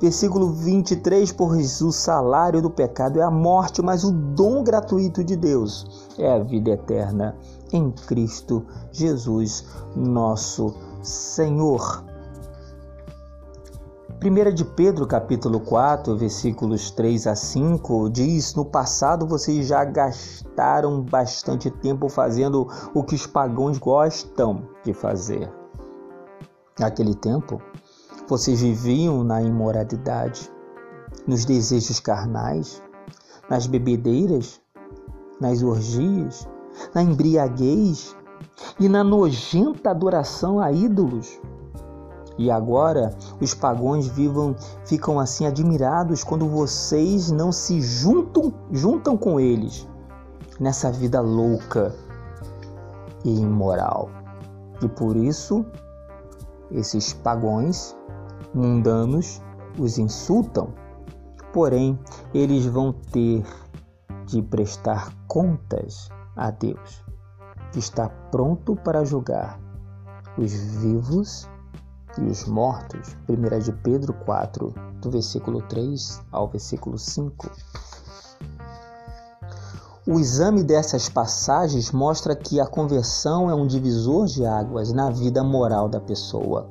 versículo 0.00 0.52
23, 0.52 1.32
pois 1.32 1.80
o 1.80 1.90
salário 1.90 2.62
do 2.62 2.70
pecado 2.70 3.18
é 3.18 3.22
a 3.24 3.30
morte, 3.32 3.82
mas 3.82 4.04
o 4.04 4.12
dom 4.12 4.62
gratuito 4.62 5.24
de 5.24 5.34
Deus 5.34 6.01
é 6.18 6.32
a 6.32 6.38
vida 6.38 6.70
eterna 6.70 7.36
em 7.72 7.90
Cristo 7.90 8.64
Jesus, 8.90 9.64
nosso 9.96 10.74
Senhor. 11.02 12.04
1 14.24 14.54
de 14.54 14.64
Pedro 14.64 15.04
capítulo 15.04 15.58
4, 15.58 16.16
versículos 16.16 16.92
3 16.92 17.26
a 17.26 17.34
5 17.34 18.08
diz: 18.08 18.54
No 18.54 18.64
passado 18.64 19.26
vocês 19.26 19.66
já 19.66 19.84
gastaram 19.84 21.02
bastante 21.02 21.68
tempo 21.68 22.08
fazendo 22.08 22.68
o 22.94 23.02
que 23.02 23.16
os 23.16 23.26
pagãos 23.26 23.78
gostam 23.78 24.68
de 24.84 24.94
fazer. 24.94 25.52
Naquele 26.78 27.16
tempo, 27.16 27.60
vocês 28.28 28.60
viviam 28.60 29.24
na 29.24 29.42
imoralidade, 29.42 30.48
nos 31.26 31.44
desejos 31.44 31.98
carnais, 31.98 32.80
nas 33.50 33.66
bebedeiras, 33.66 34.61
nas 35.42 35.60
orgias, 35.60 36.48
na 36.94 37.02
embriaguez 37.02 38.16
e 38.78 38.88
na 38.88 39.02
nojenta 39.02 39.90
adoração 39.90 40.60
a 40.60 40.70
ídolos. 40.70 41.40
E 42.38 42.48
agora 42.48 43.10
os 43.40 43.52
pagões 43.52 44.06
vivam, 44.06 44.54
ficam 44.86 45.18
assim 45.18 45.44
admirados 45.44 46.22
quando 46.22 46.48
vocês 46.48 47.30
não 47.32 47.50
se 47.50 47.80
juntam, 47.80 48.54
juntam 48.70 49.16
com 49.16 49.40
eles 49.40 49.86
nessa 50.60 50.92
vida 50.92 51.20
louca 51.20 51.92
e 53.24 53.40
imoral. 53.40 54.08
E 54.80 54.88
por 54.88 55.16
isso 55.16 55.66
esses 56.70 57.12
pagões 57.12 57.96
mundanos 58.54 59.42
os 59.76 59.98
insultam. 59.98 60.68
Porém, 61.52 61.98
eles 62.32 62.64
vão 62.64 62.92
ter 62.92 63.44
de 64.26 64.42
prestar 64.42 65.12
contas 65.26 66.08
a 66.36 66.50
Deus, 66.50 67.04
que 67.72 67.78
está 67.78 68.08
pronto 68.30 68.76
para 68.76 69.04
julgar 69.04 69.60
os 70.38 70.52
vivos 70.52 71.48
e 72.18 72.22
os 72.22 72.44
mortos, 72.44 73.16
1 73.28 73.58
de 73.60 73.72
Pedro 73.72 74.12
4, 74.24 74.74
do 75.00 75.10
versículo 75.10 75.62
3 75.62 76.22
ao 76.30 76.48
versículo 76.48 76.98
5. 76.98 77.50
O 80.06 80.18
exame 80.18 80.64
dessas 80.64 81.08
passagens 81.08 81.92
mostra 81.92 82.34
que 82.34 82.60
a 82.60 82.66
conversão 82.66 83.48
é 83.48 83.54
um 83.54 83.66
divisor 83.66 84.26
de 84.26 84.44
águas 84.44 84.92
na 84.92 85.10
vida 85.10 85.44
moral 85.44 85.88
da 85.88 86.00
pessoa. 86.00 86.68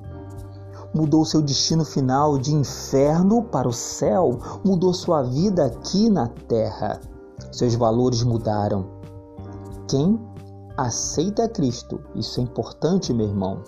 Mudou 0.94 1.24
seu 1.24 1.42
destino 1.42 1.86
final 1.86 2.38
de 2.38 2.54
inferno 2.54 3.42
para 3.44 3.70
o 3.70 3.74
céu, 3.74 4.38
mudou 4.66 4.94
sua 4.94 5.24
vida 5.24 5.66
aqui 5.66 6.10
na 6.10 6.28
terra. 6.28 7.00
Seus 7.52 7.76
valores 7.76 8.24
mudaram. 8.24 8.86
Quem 9.88 10.20
aceita 10.78 11.50
Cristo, 11.50 12.02
isso 12.16 12.40
é 12.40 12.44
importante, 12.44 13.14
meu 13.14 13.28
irmão, 13.28 13.62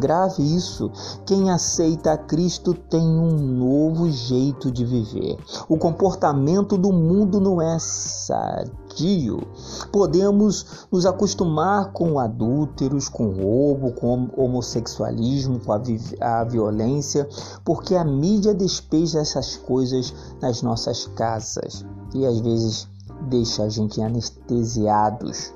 Grave 0.00 0.42
isso. 0.56 0.90
Quem 1.26 1.50
aceita 1.50 2.12
a 2.12 2.16
Cristo 2.16 2.72
tem 2.72 3.06
um 3.06 3.36
novo 3.36 4.10
jeito 4.10 4.70
de 4.70 4.82
viver. 4.82 5.36
O 5.68 5.76
comportamento 5.76 6.78
do 6.78 6.90
mundo 6.90 7.38
não 7.38 7.60
é 7.60 7.78
sadio. 7.78 9.46
Podemos 9.92 10.86
nos 10.90 11.04
acostumar 11.04 11.92
com 11.92 12.18
adúlteros, 12.18 13.10
com 13.10 13.30
roubo, 13.30 13.92
com 13.92 14.30
homossexualismo, 14.38 15.60
com 15.60 15.72
a, 15.72 15.80
a 16.20 16.44
violência, 16.44 17.28
porque 17.62 17.94
a 17.94 18.02
mídia 18.02 18.54
despeja 18.54 19.20
essas 19.20 19.58
coisas 19.58 20.14
nas 20.40 20.62
nossas 20.62 21.06
casas 21.08 21.84
e 22.14 22.24
às 22.24 22.40
vezes 22.40 22.88
deixa 23.22 23.64
a 23.64 23.68
gente 23.68 24.00
anestesiados. 24.00 25.52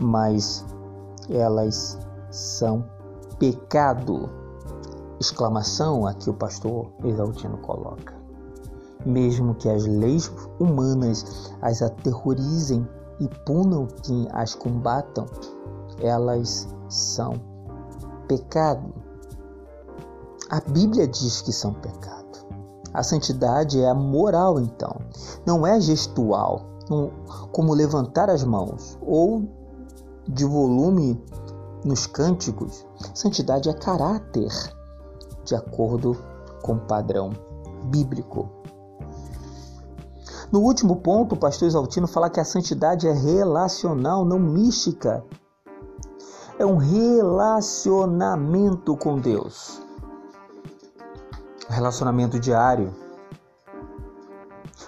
Mas 0.00 0.64
elas 1.28 1.98
são 2.30 2.84
pecado. 3.38 4.28
Exclamação 5.18 6.06
a 6.06 6.12
que 6.12 6.28
o 6.28 6.34
pastor 6.34 6.90
Exaltino 7.02 7.56
coloca. 7.58 8.14
Mesmo 9.04 9.54
que 9.54 9.68
as 9.68 9.86
leis 9.86 10.30
humanas 10.58 11.52
as 11.62 11.80
aterrorizem 11.80 12.86
e 13.20 13.28
punam 13.44 13.86
quem 14.02 14.28
as 14.32 14.54
combatam, 14.54 15.26
elas 16.00 16.68
são 16.88 17.34
pecado. 18.28 18.92
A 20.50 20.60
Bíblia 20.60 21.08
diz 21.08 21.40
que 21.40 21.52
são 21.52 21.72
pecado. 21.72 22.15
A 22.96 23.02
santidade 23.02 23.78
é 23.78 23.92
moral, 23.92 24.58
então, 24.58 24.96
não 25.44 25.66
é 25.66 25.78
gestual, 25.78 26.62
como 27.52 27.74
levantar 27.74 28.30
as 28.30 28.42
mãos 28.42 28.96
ou 29.02 29.46
de 30.26 30.46
volume 30.46 31.22
nos 31.84 32.06
cânticos, 32.06 32.86
santidade 33.12 33.68
é 33.68 33.74
caráter, 33.74 34.50
de 35.44 35.54
acordo 35.54 36.16
com 36.62 36.76
o 36.76 36.80
padrão 36.80 37.32
bíblico. 37.84 38.48
No 40.50 40.60
último 40.60 40.96
ponto, 40.96 41.34
o 41.34 41.38
pastor 41.38 41.68
Exaltino 41.68 42.06
fala 42.06 42.30
que 42.30 42.40
a 42.40 42.46
santidade 42.46 43.06
é 43.06 43.12
relacional, 43.12 44.24
não 44.24 44.38
mística. 44.38 45.22
É 46.58 46.64
um 46.64 46.78
relacionamento 46.78 48.96
com 48.96 49.18
Deus. 49.18 49.84
Relacionamento 51.68 52.38
diário. 52.38 52.94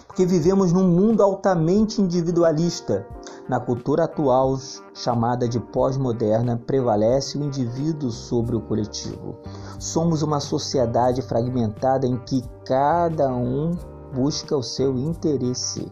Porque 0.07 0.25
vivemos 0.25 0.73
num 0.73 0.89
mundo 0.89 1.23
altamente 1.23 2.01
individualista 2.01 3.07
na 3.49 3.59
cultura 3.59 4.05
atual, 4.05 4.59
chamada 4.93 5.49
de 5.49 5.59
pós-moderna, 5.59 6.61
prevalece 6.67 7.39
o 7.39 7.43
indivíduo 7.43 8.11
sobre 8.11 8.55
o 8.55 8.61
coletivo. 8.61 9.39
Somos 9.79 10.21
uma 10.21 10.39
sociedade 10.39 11.23
fragmentada 11.23 12.07
em 12.07 12.19
que 12.19 12.45
cada 12.67 13.33
um 13.33 13.75
busca 14.15 14.55
o 14.55 14.63
seu 14.63 14.99
interesse. 14.99 15.91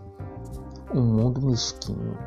Um 0.95 1.01
mundo 1.01 1.41
mesquinho. 1.41 2.19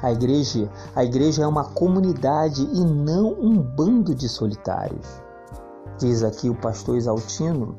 A 0.00 0.10
igreja, 0.10 0.70
a 0.94 1.04
igreja 1.04 1.42
é 1.42 1.46
uma 1.46 1.64
comunidade 1.64 2.62
e 2.62 2.80
não 2.82 3.34
um 3.38 3.60
bando 3.60 4.14
de 4.14 4.26
solitários. 4.26 5.25
Diz 5.98 6.22
aqui 6.22 6.50
o 6.50 6.54
pastor 6.54 6.96
Exaltino. 6.96 7.78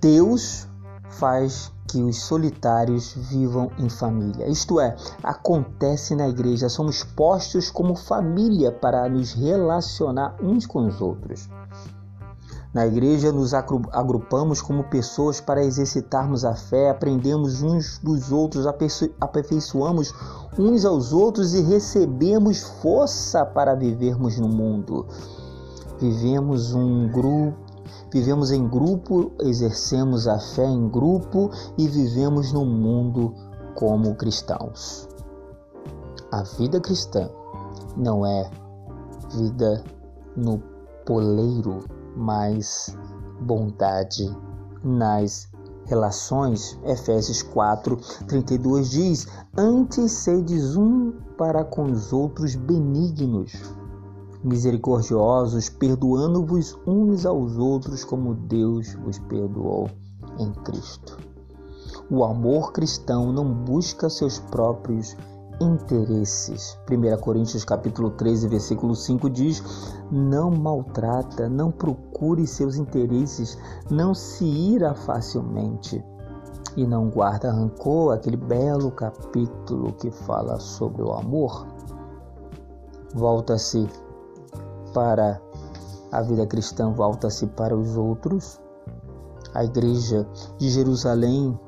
Deus 0.00 0.66
faz 1.10 1.72
que 1.88 2.00
os 2.00 2.22
solitários 2.22 3.12
vivam 3.14 3.70
em 3.76 3.88
família. 3.88 4.48
Isto 4.48 4.80
é, 4.80 4.96
acontece 5.22 6.14
na 6.14 6.28
igreja, 6.28 6.68
somos 6.68 7.02
postos 7.02 7.70
como 7.70 7.96
família 7.96 8.70
para 8.70 9.08
nos 9.08 9.32
relacionar 9.32 10.36
uns 10.40 10.66
com 10.66 10.86
os 10.86 11.00
outros. 11.00 11.48
Na 12.72 12.86
igreja, 12.86 13.32
nos 13.32 13.52
agrupamos 13.52 14.62
como 14.62 14.84
pessoas 14.84 15.40
para 15.40 15.64
exercitarmos 15.64 16.44
a 16.44 16.54
fé, 16.54 16.90
aprendemos 16.90 17.62
uns 17.62 17.98
dos 17.98 18.30
outros, 18.30 18.64
aperfeiçoamos 19.20 20.14
uns 20.56 20.84
aos 20.84 21.12
outros 21.12 21.52
e 21.52 21.62
recebemos 21.62 22.62
força 22.80 23.44
para 23.44 23.74
vivermos 23.74 24.38
no 24.38 24.48
mundo. 24.48 25.06
Vivemos 25.98 26.72
um 26.72 27.08
grupo 27.08 27.70
Vivemos 28.12 28.50
em 28.50 28.66
grupo, 28.66 29.30
exercemos 29.40 30.26
a 30.26 30.36
fé 30.36 30.66
em 30.66 30.88
grupo 30.88 31.48
e 31.78 31.86
vivemos 31.86 32.52
no 32.52 32.64
mundo 32.64 33.32
como 33.76 34.16
cristãos. 34.16 35.08
A 36.32 36.42
vida 36.42 36.80
cristã 36.80 37.30
não 37.96 38.26
é 38.26 38.50
vida 39.32 39.84
no 40.36 40.60
poleiro, 41.06 41.84
mas 42.16 42.96
bondade 43.40 44.34
nas 44.82 45.48
relações. 45.84 46.78
Efésios 46.84 47.42
4, 47.42 47.96
32 48.26 48.90
diz: 48.90 49.26
Antes 49.56 50.12
sedes 50.12 50.76
um 50.76 51.12
para 51.36 51.64
com 51.64 51.84
os 51.84 52.12
outros 52.12 52.54
benignos, 52.54 53.52
misericordiosos, 54.42 55.68
perdoando-vos 55.68 56.78
uns 56.86 57.26
aos 57.26 57.56
outros, 57.56 58.04
como 58.04 58.34
Deus 58.34 58.94
vos 58.94 59.18
perdoou 59.18 59.88
em 60.38 60.52
Cristo. 60.62 61.18
O 62.10 62.24
amor 62.24 62.72
cristão 62.72 63.32
não 63.32 63.52
busca 63.52 64.08
seus 64.08 64.38
próprios 64.38 65.16
interesses. 65.60 66.78
1 66.90 67.20
Coríntios 67.20 67.64
capítulo 67.64 68.10
13, 68.10 68.48
versículo 68.48 68.96
5 68.96 69.28
diz: 69.30 69.62
Não 70.10 70.50
maltrata, 70.50 71.48
não 71.48 71.70
procure 71.70 72.46
seus 72.46 72.76
interesses, 72.76 73.58
não 73.90 74.14
se 74.14 74.44
ira 74.44 74.94
facilmente 74.94 76.02
e 76.76 76.86
não 76.86 77.10
guarda 77.10 77.50
rancor, 77.50 78.14
aquele 78.14 78.36
belo 78.36 78.90
capítulo 78.90 79.92
que 79.94 80.10
fala 80.10 80.58
sobre 80.58 81.02
o 81.02 81.12
amor. 81.12 81.66
Volta-se 83.14 83.88
para 84.94 85.40
a 86.12 86.22
vida 86.22 86.46
cristã, 86.46 86.92
volta-se 86.92 87.46
para 87.46 87.76
os 87.76 87.96
outros. 87.96 88.60
A 89.52 89.64
igreja 89.64 90.26
de 90.58 90.70
Jerusalém 90.70 91.58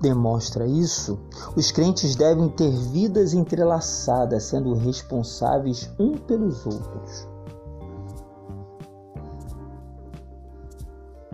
demonstra 0.00 0.66
isso, 0.66 1.18
os 1.56 1.70
crentes 1.70 2.16
devem 2.16 2.48
ter 2.48 2.70
vidas 2.70 3.32
entrelaçadas, 3.32 4.44
sendo 4.44 4.74
responsáveis 4.74 5.90
um 5.98 6.16
pelos 6.16 6.66
outros. 6.66 7.28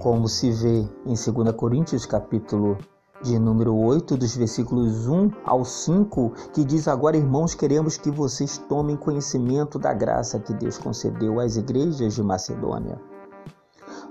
Como 0.01 0.29
se 0.29 0.51
vê 0.51 0.87
em 1.07 1.15
2 1.15 1.57
Coríntios 1.57 2.05
capítulo 2.05 2.77
de 3.23 3.39
número 3.39 3.75
8, 3.75 4.19
dos 4.19 4.37
versículos 4.37 5.07
1 5.09 5.31
ao 5.47 5.65
5, 5.65 6.33
que 6.53 6.63
diz: 6.63 6.87
Agora, 6.87 7.17
irmãos, 7.17 7.55
queremos 7.55 7.97
que 7.97 8.11
vocês 8.11 8.59
tomem 8.59 8.97
conhecimento 8.97 9.79
da 9.79 9.95
graça 9.95 10.39
que 10.39 10.53
Deus 10.53 10.77
concedeu 10.77 11.41
às 11.41 11.57
igrejas 11.57 12.15
de 12.15 12.23
Macedônia. 12.23 13.01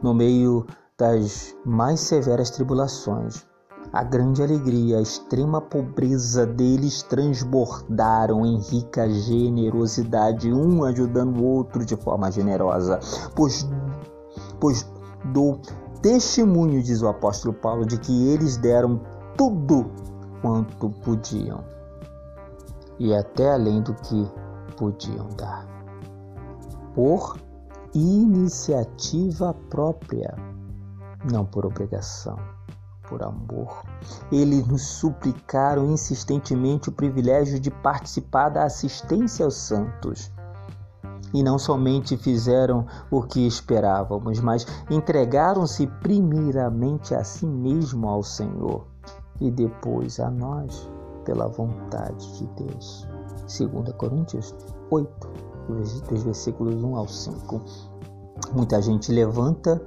No 0.01 0.15
meio 0.15 0.65
das 0.97 1.55
mais 1.63 1.99
severas 1.99 2.49
tribulações, 2.49 3.45
a 3.93 4.03
grande 4.03 4.41
alegria, 4.41 4.97
a 4.97 5.01
extrema 5.01 5.61
pobreza 5.61 6.47
deles 6.47 7.03
transbordaram 7.03 8.43
em 8.43 8.57
rica 8.57 9.07
generosidade, 9.07 10.51
um 10.51 10.83
ajudando 10.83 11.37
o 11.37 11.45
outro 11.45 11.85
de 11.85 11.95
forma 11.95 12.31
generosa, 12.31 12.99
pois, 13.35 13.69
pois 14.59 14.91
dou 15.25 15.61
testemunho, 16.01 16.81
diz 16.81 17.03
o 17.03 17.07
apóstolo 17.07 17.53
Paulo, 17.53 17.85
de 17.85 17.99
que 17.99 18.29
eles 18.29 18.57
deram 18.57 18.99
tudo 19.37 19.85
quanto 20.41 20.89
podiam 20.89 21.63
e 22.97 23.13
até 23.13 23.53
além 23.53 23.83
do 23.83 23.93
que 23.93 24.27
podiam 24.75 25.27
dar, 25.37 25.67
por 26.95 27.37
iniciativa 27.93 29.53
própria, 29.69 30.35
não 31.31 31.45
por 31.45 31.63
obrigação 31.63 32.52
por 33.13 33.21
amor. 33.21 33.83
Eles 34.31 34.65
nos 34.65 34.81
suplicaram 34.81 35.91
insistentemente 35.91 36.89
o 36.89 36.91
privilégio 36.91 37.59
de 37.59 37.69
participar 37.69 38.49
da 38.49 38.63
assistência 38.63 39.45
aos 39.45 39.55
santos. 39.55 40.31
E 41.31 41.43
não 41.43 41.59
somente 41.59 42.17
fizeram 42.17 42.87
o 43.11 43.21
que 43.21 43.45
esperávamos, 43.45 44.39
mas 44.39 44.65
entregaram-se 44.89 45.85
primeiramente 46.01 47.13
a 47.13 47.23
si 47.23 47.45
mesmo 47.45 48.07
ao 48.07 48.23
Senhor 48.23 48.87
e 49.39 49.51
depois 49.51 50.19
a 50.19 50.31
nós 50.31 50.89
pela 51.23 51.47
vontade 51.47 52.37
de 52.37 52.47
Deus. 52.65 53.07
2 53.41 53.93
Coríntios 53.95 54.55
8, 54.89 55.29
dos 56.09 56.23
versículos 56.23 56.83
1 56.83 56.95
ao 56.95 57.07
5. 57.07 57.61
Muita 58.53 58.81
gente 58.81 59.11
levanta 59.11 59.81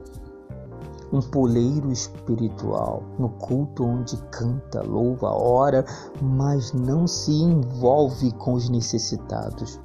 um 1.12 1.20
poleiro 1.20 1.90
espiritual 1.92 3.02
no 3.18 3.28
culto 3.28 3.84
onde 3.84 4.16
canta, 4.30 4.82
louva, 4.82 5.30
ora, 5.30 5.84
mas 6.20 6.72
não 6.72 7.06
se 7.06 7.32
envolve 7.32 8.32
com 8.32 8.54
os 8.54 8.68
necessitados 8.68 9.80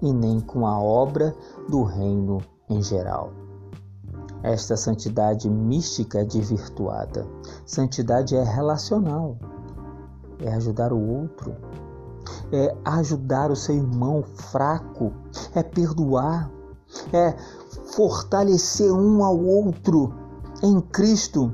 e 0.00 0.12
nem 0.12 0.40
com 0.40 0.66
a 0.66 0.78
obra 0.78 1.34
do 1.68 1.82
reino 1.82 2.38
em 2.68 2.82
geral. 2.82 3.30
Esta 4.42 4.76
santidade 4.76 5.48
mística 5.48 6.20
é 6.20 6.24
desvirtuada. 6.24 7.26
Santidade 7.64 8.36
é 8.36 8.42
relacional, 8.42 9.38
é 10.38 10.52
ajudar 10.52 10.92
o 10.92 11.00
outro, 11.00 11.54
é 12.52 12.76
ajudar 12.84 13.50
o 13.50 13.56
seu 13.56 13.76
irmão 13.76 14.22
fraco, 14.22 15.12
é 15.54 15.62
perdoar, 15.62 16.50
é 17.12 17.34
fortalecer 17.94 18.92
um 18.92 19.24
ao 19.24 19.38
outro 19.38 20.23
em 20.62 20.80
Cristo. 20.80 21.52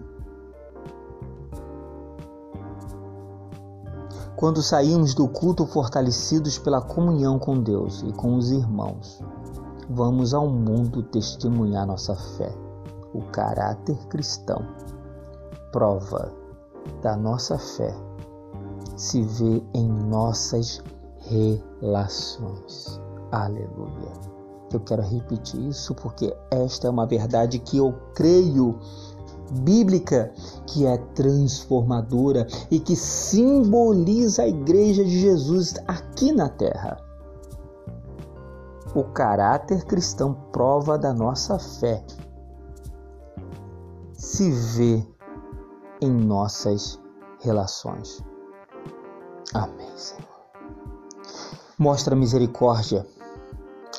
Quando 4.37 4.63
saímos 4.63 5.15
do 5.15 5.29
culto 5.29 5.67
fortalecidos 5.67 6.59
pela 6.59 6.81
comunhão 6.81 7.39
com 7.39 7.61
Deus 7.61 8.03
e 8.03 8.13
com 8.13 8.37
os 8.37 8.51
irmãos, 8.51 9.23
vamos 9.89 10.33
ao 10.33 10.49
mundo 10.49 11.03
testemunhar 11.03 11.87
nossa 11.87 12.15
fé. 12.15 12.51
O 13.13 13.23
caráter 13.33 13.99
cristão, 14.07 14.65
prova 15.73 16.33
da 17.03 17.17
nossa 17.17 17.59
fé, 17.59 17.95
se 18.97 19.23
vê 19.23 19.63
em 19.75 19.89
nossas 19.89 20.83
relações. 21.19 23.01
Aleluia. 23.33 24.40
Eu 24.73 24.81
quero 24.81 25.03
repetir 25.03 25.61
isso 25.69 25.95
porque 25.95 26.35
esta 26.51 26.87
é 26.87 26.91
uma 26.91 27.07
verdade 27.07 27.59
que 27.59 27.79
eu 27.79 27.93
creio 28.15 28.79
bíblica, 29.63 30.33
que 30.67 30.87
é 30.87 30.97
transformadora 31.15 32.47
e 32.71 32.79
que 32.79 32.95
simboliza 32.95 34.43
a 34.43 34.49
igreja 34.49 35.05
de 35.05 35.21
Jesus 35.21 35.75
aqui 35.89 36.33
na 36.33 36.49
terra. 36.49 36.99
O 38.95 39.05
caráter 39.05 39.85
cristão 39.85 40.35
prova 40.53 40.97
da 40.97 41.13
nossa 41.13 41.59
fé. 41.59 42.05
Se 44.13 44.51
vê 44.51 45.07
em 46.01 46.11
nossas 46.11 47.01
relações. 47.41 48.23
Amém, 49.53 49.91
Senhor. 49.97 50.29
Mostra 51.79 52.15
misericórdia 52.15 53.07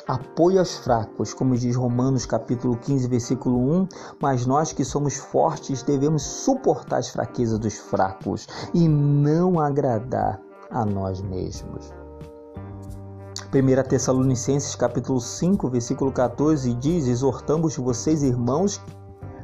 apoio 0.06 0.58
aos 0.58 0.76
fracos, 0.76 1.32
como 1.32 1.56
diz 1.56 1.76
Romanos 1.76 2.26
capítulo 2.26 2.76
15, 2.76 3.08
versículo 3.08 3.58
1, 3.58 3.88
mas 4.20 4.46
nós 4.46 4.72
que 4.72 4.84
somos 4.84 5.16
fortes 5.16 5.82
devemos 5.82 6.22
suportar 6.22 6.98
as 6.98 7.08
fraquezas 7.08 7.58
dos 7.58 7.78
fracos 7.78 8.46
e 8.74 8.88
não 8.88 9.60
agradar 9.60 10.40
a 10.70 10.84
nós 10.84 11.20
mesmos. 11.22 11.92
1 13.54 13.88
Tessalonicenses 13.88 14.74
capítulo 14.74 15.20
5, 15.20 15.68
versículo 15.68 16.10
14 16.10 16.72
diz: 16.74 17.06
Exortamos 17.06 17.76
vocês, 17.76 18.22
irmãos, 18.22 18.80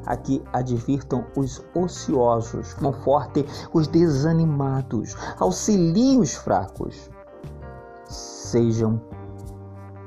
a 0.07 0.16
que 0.16 0.42
advirtam 0.53 1.27
os 1.37 1.62
ociosos, 1.75 2.73
confortem 2.75 3.44
os 3.73 3.87
desanimados, 3.87 5.14
auxiliem 5.38 6.21
os 6.21 6.35
fracos. 6.35 7.11
Sejam 8.07 8.99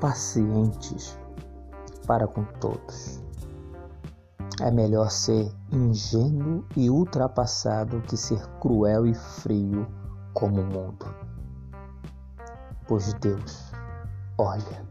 pacientes 0.02 1.16
para 2.08 2.26
com 2.26 2.42
todos. 2.58 3.22
É 4.60 4.68
melhor 4.68 5.08
ser 5.12 5.48
ingênuo 5.70 6.64
e 6.76 6.90
ultrapassado 6.90 8.00
que 8.00 8.16
ser 8.16 8.44
cruel 8.58 9.06
e 9.06 9.14
frio 9.14 9.86
como 10.34 10.60
o 10.60 10.64
mundo. 10.64 11.06
Pois 12.88 13.14
Deus 13.14 13.72
olha 14.36 14.84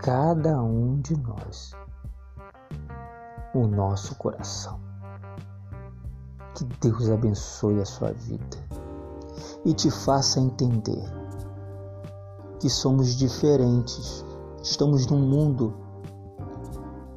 cada 0.00 0.60
um 0.60 1.00
de 1.00 1.16
nós, 1.16 1.70
o 3.54 3.68
nosso 3.68 4.16
coração. 4.16 4.80
Que 6.56 6.64
Deus 6.80 7.08
abençoe 7.08 7.80
a 7.80 7.84
sua 7.84 8.12
vida 8.12 8.56
e 9.64 9.72
te 9.72 9.92
faça 9.92 10.40
entender 10.40 11.21
que 12.62 12.70
somos 12.70 13.16
diferentes. 13.16 14.24
Estamos 14.62 15.08
num 15.08 15.18
mundo 15.18 15.74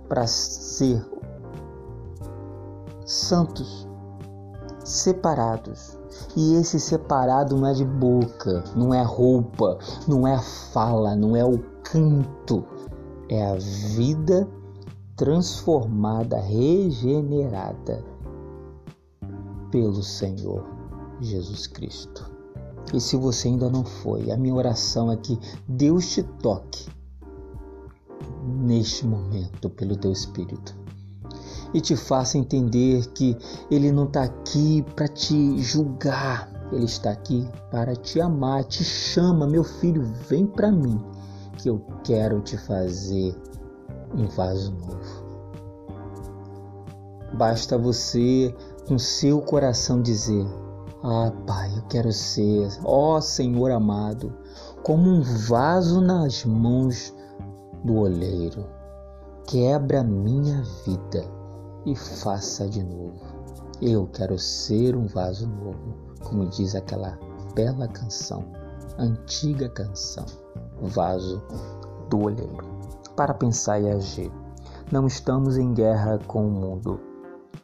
para 0.09 0.25
ser 0.25 1.05
santos, 3.05 3.87
separados. 4.83 5.99
E 6.35 6.55
esse 6.55 6.79
separado 6.79 7.55
não 7.55 7.67
é 7.67 7.73
de 7.73 7.85
boca, 7.85 8.63
não 8.75 8.91
é 8.91 9.03
roupa, 9.03 9.77
não 10.07 10.27
é 10.27 10.35
fala, 10.73 11.15
não 11.15 11.35
é 11.35 11.45
o 11.45 11.59
canto, 11.83 12.65
é 13.29 13.45
a 13.45 13.55
vida 13.55 14.49
transformada, 15.15 16.39
regenerada 16.39 18.03
pelo 19.69 20.01
Senhor 20.01 20.65
Jesus 21.21 21.67
Cristo. 21.67 22.34
E 22.93 22.99
se 22.99 23.15
você 23.17 23.47
ainda 23.47 23.69
não 23.69 23.83
foi, 23.83 24.31
a 24.31 24.37
minha 24.37 24.53
oração 24.53 25.11
é 25.11 25.17
que 25.17 25.39
Deus 25.67 26.09
te 26.09 26.23
toque 26.23 26.87
neste 28.43 29.05
momento 29.05 29.69
pelo 29.69 29.95
teu 29.95 30.11
Espírito 30.11 30.75
e 31.73 31.81
te 31.81 31.95
faça 31.95 32.37
entender 32.37 33.05
que 33.07 33.35
Ele 33.69 33.91
não 33.91 34.05
está 34.05 34.23
aqui 34.23 34.85
para 34.95 35.07
te 35.07 35.57
julgar, 35.61 36.49
Ele 36.71 36.85
está 36.85 37.11
aqui 37.11 37.47
para 37.69 37.95
te 37.95 38.21
amar, 38.21 38.63
te 38.63 38.83
chama, 38.83 39.45
meu 39.45 39.63
filho, 39.63 40.03
vem 40.29 40.45
para 40.45 40.71
mim, 40.71 41.03
que 41.57 41.69
eu 41.69 41.85
quero 42.03 42.39
te 42.41 42.57
fazer 42.57 43.35
um 44.15 44.27
vaso 44.27 44.71
novo. 44.71 45.25
Basta 47.33 47.77
você, 47.77 48.55
com 48.87 48.97
seu 48.97 49.41
coração, 49.41 50.01
dizer: 50.01 50.47
Ah, 51.07 51.31
Pai, 51.45 51.71
eu 51.77 51.83
quero 51.83 52.11
ser, 52.11 52.67
ó 52.83 53.21
Senhor 53.21 53.69
amado, 53.69 54.33
como 54.81 55.07
um 55.07 55.21
vaso 55.21 56.01
nas 56.01 56.43
mãos 56.43 57.15
do 57.83 57.97
oleiro. 57.97 58.65
Quebra 59.45 60.03
minha 60.03 60.63
vida 60.83 61.23
e 61.85 61.95
faça 61.95 62.67
de 62.67 62.83
novo. 62.83 63.21
Eu 63.79 64.07
quero 64.07 64.39
ser 64.39 64.95
um 64.95 65.05
vaso 65.05 65.47
novo, 65.47 65.93
como 66.23 66.47
diz 66.47 66.73
aquela 66.73 67.19
bela 67.53 67.87
canção, 67.87 68.43
antiga 68.97 69.69
canção, 69.69 70.25
Vaso 70.81 71.39
do 72.09 72.23
Olheiro. 72.23 72.65
Para 73.15 73.35
pensar 73.35 73.79
e 73.79 73.91
agir. 73.91 74.31
Não 74.91 75.05
estamos 75.05 75.55
em 75.55 75.71
guerra 75.71 76.17
com 76.25 76.47
o 76.47 76.51
mundo, 76.51 76.99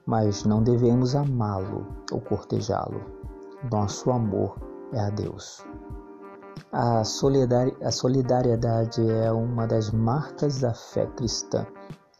mas 0.05 0.43
não 0.43 0.61
devemos 0.61 1.15
amá-lo 1.15 1.87
ou 2.11 2.21
cortejá-lo. 2.21 3.20
Nosso 3.69 4.09
amor 4.09 4.55
é 4.91 4.99
a 4.99 5.09
Deus. 5.09 5.63
A 6.71 7.03
solidariedade 7.03 9.07
é 9.07 9.31
uma 9.31 9.67
das 9.67 9.91
marcas 9.91 10.61
da 10.61 10.73
fé 10.73 11.05
cristã, 11.15 11.67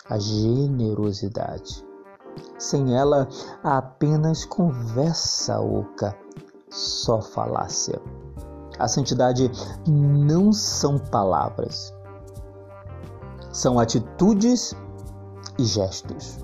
a 0.08 0.20
generosidade. 0.20 1.84
Sem 2.60 2.96
ela, 2.96 3.28
há 3.64 3.80
apenas 3.80 4.46
conversa 4.46 5.60
oca, 5.60 6.16
só 6.70 7.22
falácia. 7.22 8.00
A 8.78 8.88
santidade 8.88 9.50
não 9.88 10.54
são 10.54 11.00
palavras, 11.00 11.92
são 13.52 13.80
atitudes 13.80 14.76
e 15.58 15.64
gestos. 15.64 16.38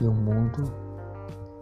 E 0.00 0.06
o 0.06 0.12
mundo 0.12 0.89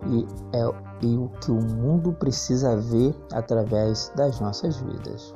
e 0.06 0.26
é 0.56 0.88
e 1.00 1.16
o 1.16 1.28
que 1.40 1.50
o 1.50 1.60
mundo 1.60 2.12
precisa 2.12 2.76
ver 2.76 3.14
através 3.32 4.12
das 4.16 4.40
nossas 4.40 4.76
vidas. 4.78 5.32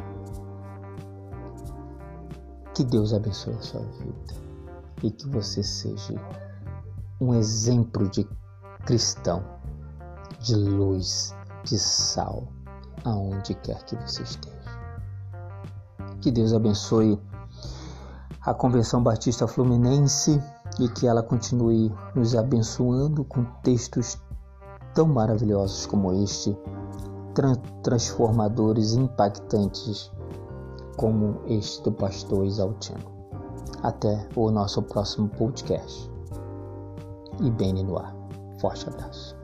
Que 2.75 2.85
Deus 2.85 3.13
abençoe 3.13 3.55
a 3.55 3.63
sua 3.63 3.81
vida 3.81 4.35
e 5.03 5.11
que 5.11 5.29
você 5.29 5.63
seja 5.63 6.15
um 7.21 7.35
exemplo 7.35 8.09
de 8.09 8.27
cristão, 8.85 9.45
de 10.41 10.57
luz, 10.57 11.35
de 11.65 11.79
sal, 11.79 12.49
aonde 13.05 13.55
quer 13.55 13.85
que 13.85 13.95
você 13.97 14.23
esteja. 14.23 14.57
Que 16.21 16.31
Deus 16.31 16.53
abençoe 16.53 17.21
a 18.41 18.53
Convenção 18.53 19.03
Batista 19.03 19.47
Fluminense 19.47 20.43
e 20.81 20.89
que 20.89 21.07
ela 21.07 21.23
continue 21.23 21.93
nos 22.15 22.35
abençoando 22.35 23.25
com 23.25 23.45
textos 23.63 24.19
tão 24.95 25.07
maravilhosos 25.07 25.87
como 25.87 26.13
este, 26.23 26.57
transformadores 27.83 28.93
e 28.93 28.99
impactantes 28.99 30.11
como 30.97 31.41
este 31.47 31.83
do 31.83 31.93
pastor 31.93 32.45
Exaltino. 32.45 33.01
Até 33.83 34.29
o 34.37 34.51
nosso 34.51 34.83
próximo 34.83 35.29
podcast 35.29 36.11
e 37.41 37.51
bem 37.51 37.73
no 37.73 37.99
ar. 37.99 38.15
Forte 38.59 38.89
abraço. 38.89 39.42